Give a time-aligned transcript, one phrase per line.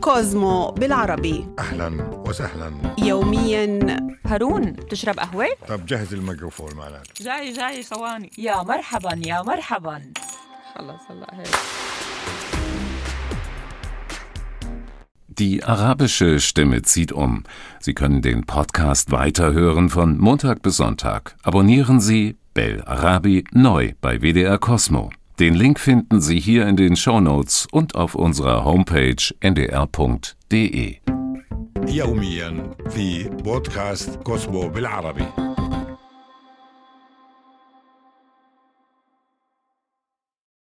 [0.00, 8.30] كوزمو بالعربي اهلا وسهلا يوميا هارون تشرب قهوة؟ طب جهز الميكروفون معناته جاي جاي ثواني
[8.38, 10.02] يا مرحبا يا مرحبا
[10.74, 11.46] خلص هلا هيك
[15.38, 17.44] Die arabische Stimme zieht um.
[17.78, 21.36] Sie können den Podcast weiterhören von Montag bis Sonntag.
[21.42, 25.10] Abonnieren Sie Bell Arabi neu bei WDR Cosmo.
[25.40, 30.96] Den Link finden Sie hier in den Shownotes und auf unserer Homepage ndr.de.
[31.88, 35.49] يوميا في بودكاست كوسمو بالعربي